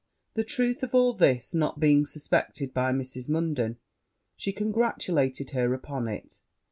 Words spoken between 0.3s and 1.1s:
The truth of